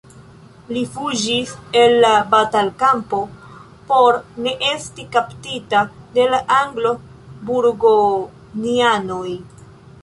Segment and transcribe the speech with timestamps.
[0.75, 1.49] Li fuĝis
[1.81, 3.19] el la batalkampo
[3.91, 5.83] por ne esti kaptita
[6.17, 9.27] de la anglo-burgonjanoj.